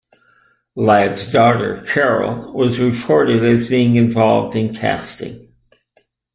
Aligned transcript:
Ladd's 0.75 1.31
daughter 1.31 1.79
Carol 1.85 2.53
was 2.55 2.79
reported 2.79 3.43
as 3.45 3.69
being 3.69 3.97
involved 3.97 4.55
in 4.55 4.73
casting. 4.73 5.53